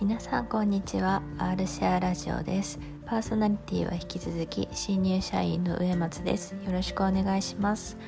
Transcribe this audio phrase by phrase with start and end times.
[0.00, 1.20] 皆さんこんにちは。
[1.36, 2.80] R シェアラジオです。
[3.04, 6.54] パーソナリティは引き続き新入社員の上松です。
[6.64, 7.98] よろしくお願いします。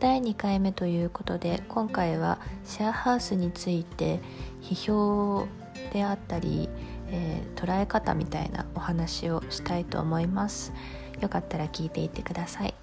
[0.00, 4.18] 第2回目ということで今回はシェアハウスについて
[4.60, 5.46] 批評
[5.92, 6.68] であったり、
[7.10, 10.72] えー、捉え方みたいなお話をしたいと思います。
[11.20, 12.74] よかったら聞いていってください。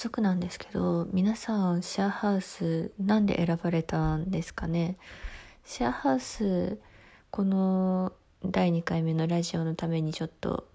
[0.00, 4.96] 速なんですけど皆さんシェアハウスなんで選ばれたんですかね？
[5.66, 6.78] シェアハウス
[7.30, 10.66] この第2回目のラジオのためにちょっと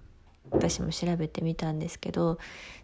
[0.52, 2.38] 私も調べてみたんですけど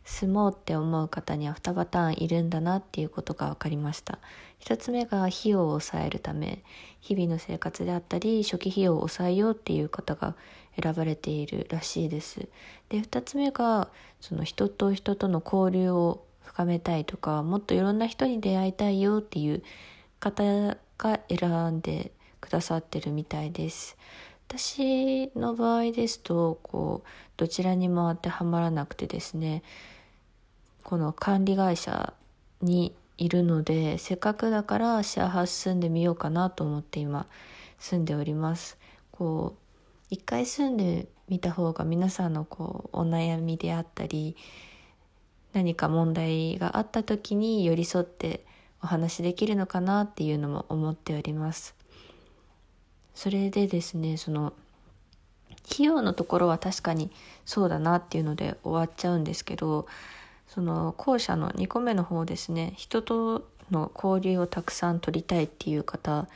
[0.04, 4.18] 住もうって思う方には2パターンいるんだなっていうことが分かりました。
[4.62, 6.64] 1つ目が費用を抑えるため
[7.02, 10.36] 日々の生活であったり初期費用を抑えようっていう方が
[10.82, 12.48] 選ばれているらしいです。
[12.90, 19.64] で2つ目がその人と人との交流を深めたいとかもっといろんな人に出会いたいよっていう
[20.20, 23.98] 方が選んでくださってるみたいです。
[24.50, 29.64] 私の場合ですとこうどちらにも当てはまらなくてですね
[30.84, 32.14] この管理会社
[32.62, 37.28] にいるのでせっかくだからシェアハウス住んでみようかなと思って今
[37.80, 38.78] 住んでおります。
[39.12, 39.60] こう
[40.10, 44.36] 一回住んでみた方が皆さんのこうお悩みであったり
[45.54, 48.44] 何か問題があった時に寄り添って
[48.82, 51.76] お話できるのかなっていうのも思っております。
[53.14, 54.54] それでですねその
[55.72, 57.12] 費用のところは確かに
[57.46, 59.88] そうだなっていうので終わっちゃうんですけど
[60.48, 66.28] その後者の2個目の方ですね人との交流をたくさん取りたいっていう方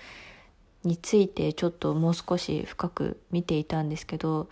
[0.83, 4.47] についてちょっともう少し深く見ていたんですけど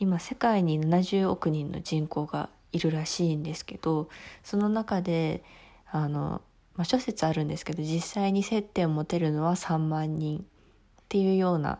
[0.00, 4.08] 今世界に70億人の人口がいるらしいんですけど
[4.42, 5.42] その中で
[5.90, 6.42] あの、
[6.74, 10.42] まあ、諸説あるんですけど実際に接点を持てるのは3万人っ
[11.08, 11.78] ていうような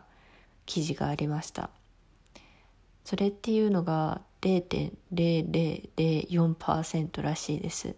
[0.65, 1.69] 記事がありました。
[3.03, 7.95] それっていうのが0.0004%らしいです。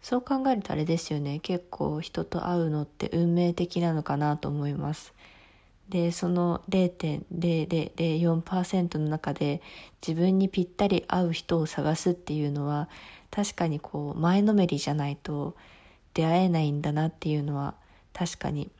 [0.00, 1.40] そう考えるとあれですよね。
[1.40, 5.12] 結構人と会うのって運命的なのかなと思います。
[5.90, 9.60] でその0.0004%の中で
[10.06, 12.88] 自分にぴったり合う人を探すっていうのは
[13.30, 15.54] 確かにこう前のめりじゃないと
[16.14, 17.74] 出会えないんだなっていうのは
[18.12, 18.70] 確かに。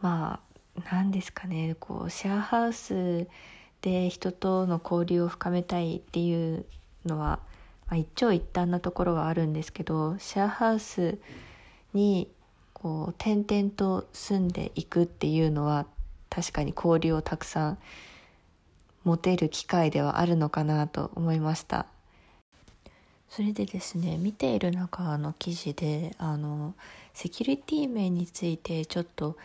[0.00, 0.40] まあ
[0.92, 1.76] 何ですかね。
[1.80, 3.26] こうシェアハウス
[3.80, 6.66] で人との交流を深めたいっていう
[7.06, 7.40] のは、
[7.88, 11.18] まあ、一長一短なところがあるんですけどシェアハウス
[11.94, 12.30] に
[12.74, 15.86] こう転々と住んでいくっていうのは
[16.30, 17.78] 確かに交流をたくさん
[19.04, 21.86] 持てる機会ではあるのかなと思いました。
[23.28, 26.74] それでですね見ている中の記事であの
[27.14, 29.36] セキュリティ面についてちょっと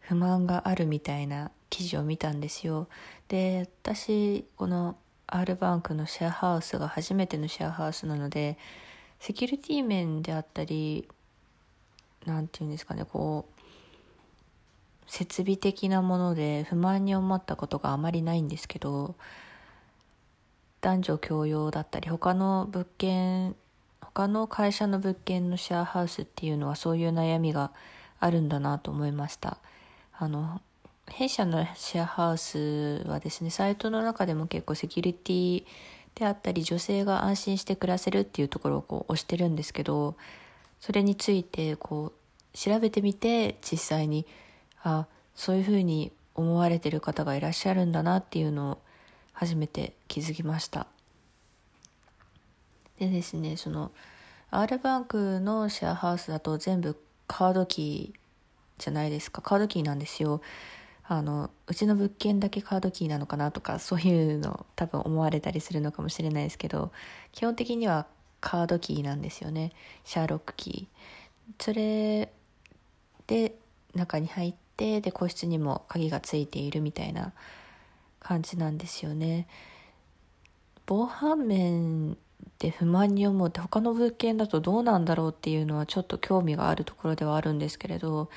[0.00, 2.88] 不満があるみたいな記事を見たんですよ。
[3.28, 4.96] で私この
[5.28, 8.58] R バンクのシェアハウスが初めてのシェアハウスなので
[9.20, 11.06] セキュリティ面であったり
[12.26, 13.59] 何て言うんですかねこう
[15.10, 19.16] 設備的なもので不満に思ったことがあまりないんですけど
[20.80, 23.56] 男女共用だったり他の物件
[24.00, 27.72] 他の会社の物件のシェアハウスっていうのはそういう悩みが
[28.20, 29.58] あるんだなと思いました。
[30.16, 30.60] あの
[31.08, 35.64] 弊社のシェアハウスはですねサイトの中でも結構セキュリティ
[36.14, 40.14] であったり女性が安心して暮らせるっていうところをこう押してるんですけど
[40.78, 44.24] それについてこう調べてみて実際に
[44.82, 48.78] あそういうふうに思われてる方がいらっしゃるんだなっていうのを
[49.32, 50.86] 初めて気づきました。
[52.98, 53.92] でですねその
[54.50, 58.18] R バンクのシェアハウスだと全部カードキー
[58.78, 59.42] じゃないですか。
[59.42, 60.40] カードキーなんですよ。
[61.04, 66.92] あのうちの物件だけカードキーなのかなとか そういうの多分思われたりするのかもしれないですけど
[67.32, 68.06] 基本的には
[68.40, 69.72] カードキーなんですよね。
[70.04, 71.62] シャーロックキー。
[71.62, 72.32] それ
[73.26, 73.54] で
[73.94, 77.34] 中に入ってで個室にも鍵がついているみたいな
[78.18, 79.46] 感じなんですよね。
[80.86, 82.16] 防犯面
[82.58, 88.30] で不満に思うって他の物件だとどうなんだろうっていうのはちょっと興味があるところではあるんですけれど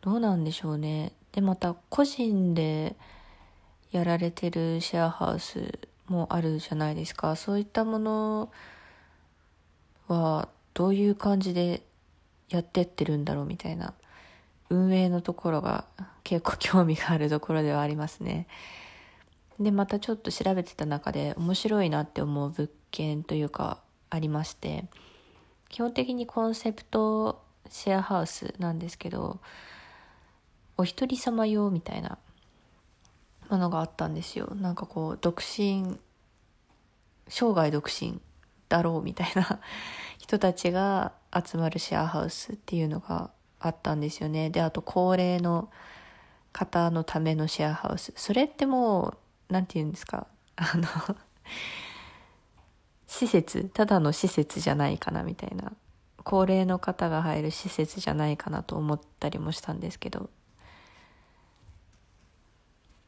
[0.00, 1.12] どうなんでしょうね。
[1.32, 2.96] でまた個人で
[3.90, 5.78] やられてるシェアハウス
[6.08, 7.36] もあるじゃないですか。
[7.36, 8.50] そういったもの
[10.08, 11.82] はどういう感じで
[12.48, 13.92] やってってるんだろうみたいな。
[14.72, 15.84] 運営のところが
[16.24, 18.46] 結構興味があるところではありますね。
[19.60, 24.86] でまたちょっと調べてた中で面白いなって思う物件というかありまして
[25.68, 29.40] 基本的にコンセプトシェアハウスなんですけど
[30.78, 32.18] お一人様用みたいな
[33.50, 35.98] ものがあったんですよなんかこう独身
[37.28, 38.20] 生涯独身
[38.70, 39.60] だろうみたいな
[40.18, 43.30] 人たちが集まるシェアハウスっていうのが
[43.62, 44.50] あったんですよね。
[44.50, 45.70] であと高齢の
[46.52, 48.12] 方のためのシェアハウス。
[48.16, 49.14] それっても
[49.50, 50.26] う何て言うんですか？
[50.56, 50.86] あの
[53.06, 53.70] 施設？
[53.72, 55.72] ただの施設じゃないかなみたいな。
[56.24, 60.30] 高齢の方が入る施設じゃないかなと思ったりもしたんですけど。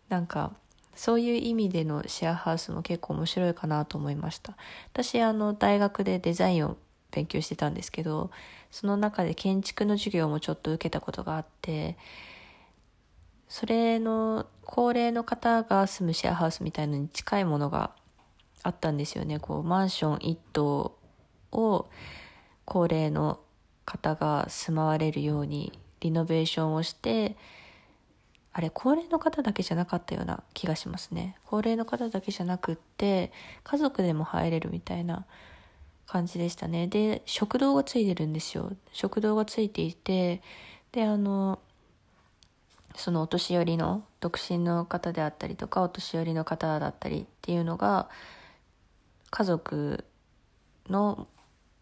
[0.08, 0.52] なんか
[0.94, 4.56] そういう意味でのシェアハウスも結構面白いかなと思いました。
[4.92, 6.76] 私あの大学でデザインを
[7.10, 8.30] 勉強してたんですけど
[8.75, 11.97] その中で建築の授業もちょっと受けたことがあって
[13.49, 17.93] それの高齢の方が住むシェアハウスみたいのに近いものが
[18.65, 19.38] あったんですよね。
[19.38, 20.99] こうマンション1棟
[21.53, 21.87] を
[22.65, 23.38] 高齢の
[23.85, 27.37] 方が住まわれるようにリノベーションをして
[28.53, 31.37] あれ高齢の方だけじゃなかったような気がしますね。
[31.44, 33.31] 高齢の方だけじゃなくって
[33.62, 35.26] 家族でも入れるみたいな
[36.06, 40.42] 感じでしたねで食堂がついてるんですよ食堂がついていて
[40.92, 41.58] であの
[42.96, 48.08] そのお年寄りの独身の方であったりとかお年寄りの方だったりっていうのが
[49.30, 50.04] 家族
[50.88, 51.26] の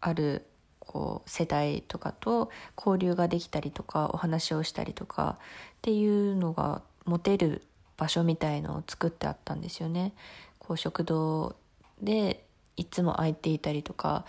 [0.01, 0.45] ある
[0.79, 5.45] こう世代とかと交流ができたりとかお話をしたりとかっ
[5.81, 7.61] ていうのが持てる
[7.95, 10.13] 場所みたいのを作ってあったんですよね。
[10.59, 11.55] こう食堂
[12.01, 12.45] で
[12.77, 14.25] いつも空いていたりとか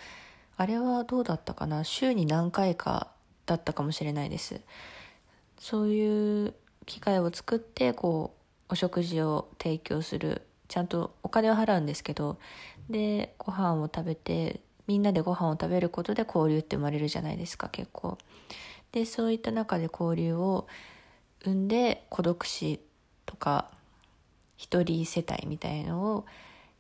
[0.56, 1.84] あれはどうだったかな？
[1.84, 3.08] 週に何回か
[3.46, 4.60] だったかもしれないです。
[5.58, 6.54] そういう
[6.86, 8.34] 機会を作ってこ
[8.68, 12.38] うお食事を提供するちゃんとお金を払うんですけど
[12.88, 18.18] でご飯を食べてみんなでご飯を食べることで交流って生まれるじゃないですか結構。
[18.92, 20.66] でそういった中で交流を
[21.42, 22.80] 生んで孤独死
[23.26, 23.70] とか
[24.56, 26.26] 一人世帯みたいのを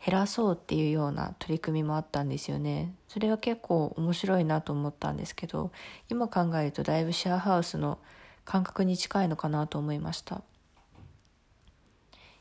[0.04, 2.94] 減らそうっていうような取り組みもあったんですよね。
[3.08, 5.70] それは結構面白いなと思ったんですけど
[6.10, 7.98] 今考えるとだいぶシェアハウスの
[8.44, 10.42] 感覚に近いのかなと思いました。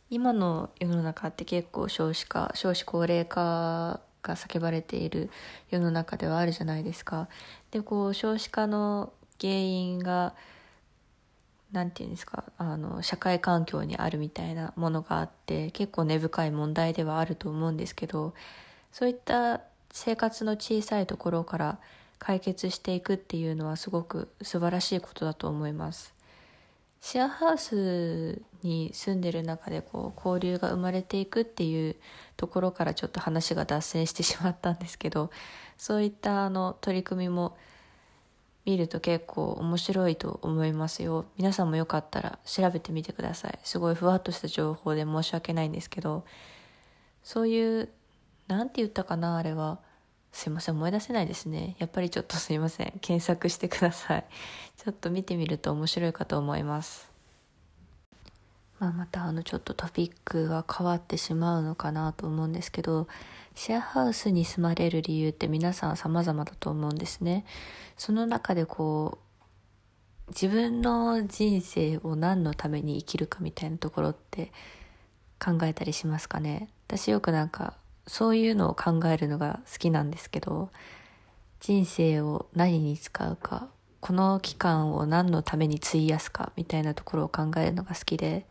[0.09, 5.29] 今の世の中って結構少子化少子高齢化が叫ばれている
[5.69, 7.29] 世の中ではあるじゃないですか。
[7.71, 10.35] でこう少子化の原因が
[11.73, 18.33] 何て言うんですかあの社会環境にあるみたいなものがあって結構根深い問題ではあると思うんですけど
[18.91, 19.61] そういった
[19.91, 21.79] 生活の小さいところから
[22.19, 26.13] 解決していくっていうのはすごく素晴らしいことだと思います。
[27.01, 31.97] シェアハウスに住んでる中でこう交流が生まれていくっていう
[32.37, 35.29] ところからちょっと話が脱線してしまったんですけど
[35.77, 37.57] そういったあの取り組みも
[38.65, 41.25] 見ると結構面白いと思いますよ。
[41.37, 43.59] 皆さんもよかったら調べてみてください。
[43.63, 46.25] すごいふわっとした情報で申し訳ないんですけど。
[47.23, 47.89] そういう
[48.47, 49.79] 何て言ったかなあれは。
[50.31, 51.75] すいません思い出せないですね。
[51.77, 52.93] やっぱりちょっとすいません。
[53.01, 54.25] 検索してください。
[54.77, 57.12] ちょっと見てみると面白いかと思います。
[58.83, 63.07] まあ、またあのちょっとトピックが変わってしまうのかなと思うんですけど
[63.55, 67.45] シェアハウスに住まれる理由って皆さん様々だと思うんですね。
[67.97, 69.19] その中でこ
[70.27, 74.51] う自分の人生を何のために生きるかみたいなところって
[75.39, 76.67] 考えたりしますかね。
[76.87, 77.75] 私よくなんか
[78.05, 80.71] そういうのを考えるのが好きなんですけど
[81.61, 83.69] 人生を何に使うか
[84.01, 88.45] この期間を何のために費やすかみたいなところを考えるのが好きで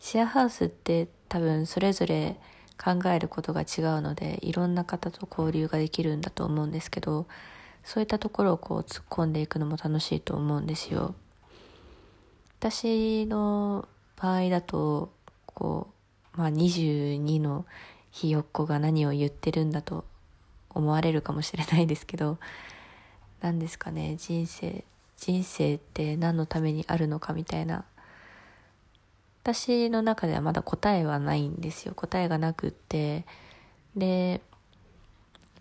[0.00, 2.36] シェアハウスって多分それぞれ
[2.82, 3.66] 考えることが違う
[4.00, 7.26] のでいろんな方と交流ができるんだと思うんですけど
[7.84, 11.14] そういったところをこう突っ込んでいくのも楽しいと思うんですよ。
[12.58, 15.10] 私の場合だと
[15.46, 15.88] こ
[16.34, 17.64] う、まあ、22の
[18.10, 20.04] ひよっこが何を言ってるんだと
[20.68, 22.38] 思われるかもしれないですけど
[23.40, 24.84] 何ですかね人生
[25.16, 27.84] 人生って何のためにあるのかみたいな
[29.42, 33.24] 私の中ではまだ答えはないんですよ答えがなくって
[33.96, 34.40] で、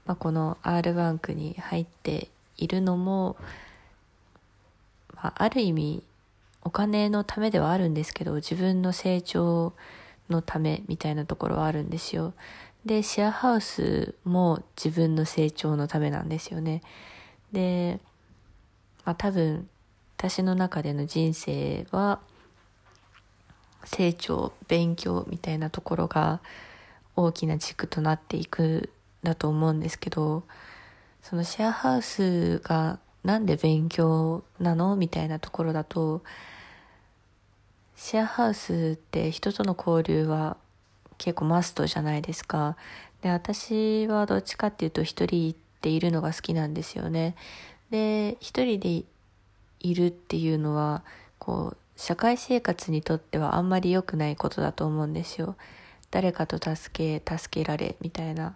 [0.05, 3.37] まあ、この R バンクに入っているのも、
[5.15, 6.03] まあ、ある意味
[6.63, 9.73] お金のためではあるんですけど自分の成長
[10.29, 12.33] のためみたいなところはあるんですよ。
[12.85, 16.81] で、シェアハウスも自分の成長のためなんですよね。
[17.51, 17.99] で、
[19.05, 19.67] まあ多分
[20.17, 22.19] 私の中での人生は
[23.91, 26.41] 成長、勉強みたいなところが
[27.15, 28.91] 大きな軸となっていく
[29.23, 30.43] だと思うんですけど、
[31.23, 36.21] そのシェアハウスがなんで勉強なのみたいなところだと
[37.95, 40.55] シェアハウスって人との交流は
[41.17, 42.77] 結構マストじゃないですか。
[43.21, 47.35] で、私はどっちかっていうと一人でいるのが好きなんですよね。
[47.89, 49.03] で、一人で
[49.79, 51.03] いるっていうのは、
[51.39, 55.55] こう、社会生活にとってはあんまり良くないことだと思うんですよ。
[56.11, 58.55] 誰かと助け、助けられ、みたいな。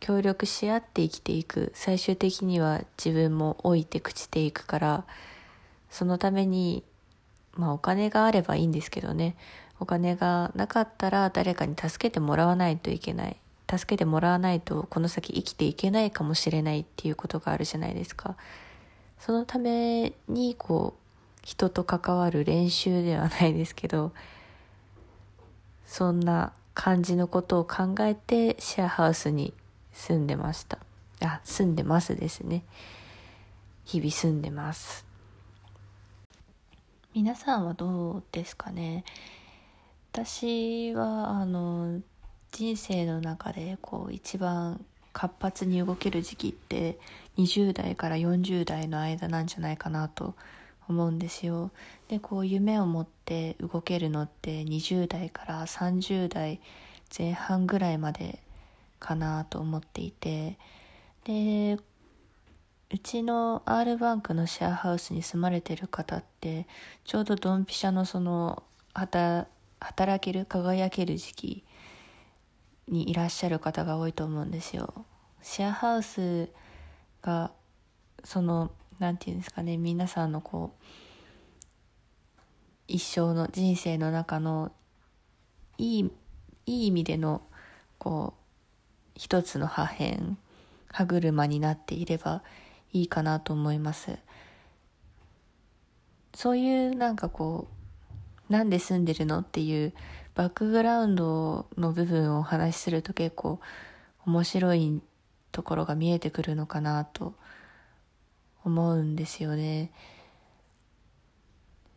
[0.00, 1.70] 協力し合って生きていく。
[1.74, 5.04] 最終的には自分も老いて朽ちていくから、
[5.90, 6.82] そのために
[7.56, 9.36] まあお金があればいいんですけどね
[9.80, 13.36] お金がなかったら誰かに助けてもらわないといけない
[13.70, 18.36] 助けてもらわないとこの先生きていけないかもしれないっていうことがあるじゃないですか
[19.18, 21.03] そのためにこう
[21.44, 24.12] 人と関わる練習ではないですけど
[25.86, 29.52] そんな感じのことを考えてシェアハウスに
[29.92, 30.78] 住んでました。
[31.22, 32.64] あ住んでますですね。
[33.84, 35.04] 日々住んでます。
[37.14, 39.04] 皆さんはどうですかね？
[40.12, 42.00] 私はあの
[42.50, 46.98] 人生の中でこう一番活発に動ける時期って
[47.36, 50.34] 20代から40代の間なんじゃないかなと思
[50.88, 51.70] 思うんですよ。
[52.08, 56.60] でこう夢を持って動けるのって20代から30代
[57.16, 58.40] 前半ぐらいまで
[58.98, 60.58] かなと思っていて
[61.24, 61.78] で
[62.90, 66.66] うちの R バンクのシェアハウスに住まれてる方って
[67.04, 68.62] ちょうどドンピシャのその
[68.92, 69.46] 働
[70.20, 71.64] ける輝ける時期
[72.88, 75.04] にいらっしゃる方が多いと思うんですよ。
[75.42, 76.50] シェアハウス
[77.22, 77.50] が
[78.22, 80.84] その何て言うんですかね皆さんのこう
[82.86, 84.72] 一生の人生の中の
[85.78, 86.10] いい
[86.66, 87.42] いい意味での
[87.98, 88.40] こう
[89.14, 90.36] 一つの破片
[90.88, 92.42] 歯車になっていれば
[92.92, 94.18] いいかなと思います。
[96.34, 97.68] そういうなんかこ
[98.48, 99.92] うなんで住んでるのっていう
[100.34, 103.60] バックグラウンドの部分をお話しすると結構
[104.26, 105.00] 面白い
[105.52, 107.34] ところが見えてくるのかなと
[108.64, 109.92] 思うんですよね。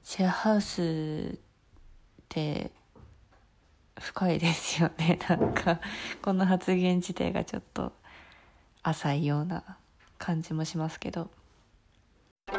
[0.04, 1.40] シェアハウスっ
[2.30, 2.72] て
[4.00, 5.18] 深いですよね。
[5.30, 5.80] なんか
[6.22, 7.94] この発言自体がちょっと
[8.84, 9.78] 浅いような
[10.18, 11.30] 感じもしますけど。
[12.50, 12.56] さ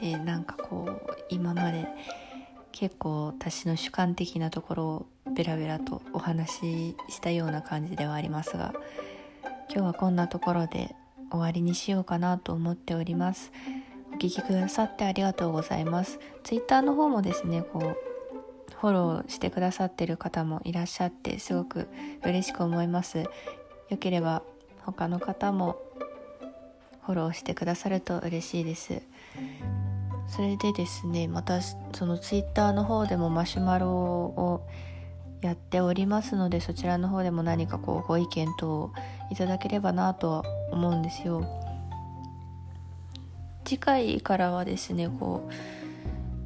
[0.00, 1.88] てなんかこう今まで
[2.72, 5.06] 結構私の主観的なところを
[5.38, 8.74] ベラベラとお話ししたような感じではありますが
[9.72, 10.96] 今日はこんなところで
[11.30, 13.52] 終わりにしようかなと思っております。
[14.12, 16.18] お聞きくださってありがとうございます。
[16.42, 17.96] ツイッターの方もですねこう
[18.80, 21.86] フォローしてくださってる方もいらっしゃってすごく
[22.24, 23.18] 嬉しく思います。
[23.18, 24.42] よければ
[24.82, 25.76] 他の方も
[27.06, 29.02] フォローしてくださると嬉しいです。
[30.26, 34.66] それでですねまたそのツイッターの方でもマシュマロを
[35.40, 38.92] やっておりますのでそちらの方でも何かこうご意見等
[39.30, 40.42] いただければなとは
[40.72, 41.44] 思うんですよ
[43.64, 45.52] 次回からはですねこう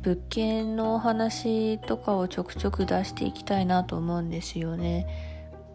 [0.03, 5.07] 物件のお話とかをちょくちょく出していきたいなと思うんですよね。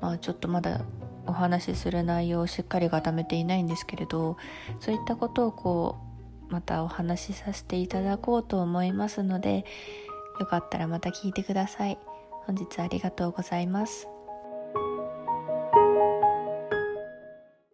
[0.02, 0.82] まあちょっとまだ
[1.26, 4.36] お話しする内容をしっかり固めていないんですけれど
[4.82, 5.98] そういったことをこ
[6.50, 9.66] うまたお話しさせていただこうと思いますので
[10.40, 11.98] よかったらまた聞いてください。
[12.48, 14.08] 本日ありがとうございます。